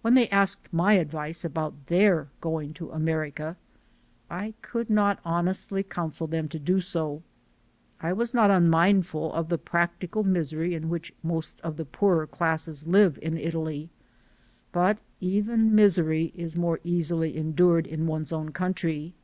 [0.00, 3.56] When they asked my advice about their going to America,
[4.28, 7.22] I could not honestly counsel HOME I 311 them to do so.
[8.00, 12.88] I was not unmindful of the practical misery in which most of the poorer classes
[12.88, 13.88] live in Italy,
[14.72, 19.14] but even misery is more easily endured in one's own country.